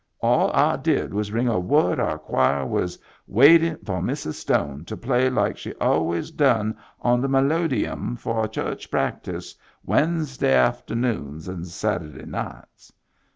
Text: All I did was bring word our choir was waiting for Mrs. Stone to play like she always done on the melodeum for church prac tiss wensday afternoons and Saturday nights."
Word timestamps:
All 0.19 0.51
I 0.55 0.77
did 0.77 1.13
was 1.13 1.29
bring 1.29 1.45
word 1.67 1.99
our 1.99 2.17
choir 2.17 2.65
was 2.65 2.97
waiting 3.27 3.77
for 3.85 4.01
Mrs. 4.01 4.33
Stone 4.33 4.85
to 4.85 4.97
play 4.97 5.29
like 5.29 5.59
she 5.59 5.75
always 5.75 6.31
done 6.31 6.75
on 7.01 7.21
the 7.21 7.29
melodeum 7.29 8.15
for 8.17 8.47
church 8.47 8.89
prac 8.89 9.21
tiss 9.21 9.53
wensday 9.87 10.55
afternoons 10.55 11.47
and 11.47 11.67
Saturday 11.67 12.25
nights." 12.25 12.91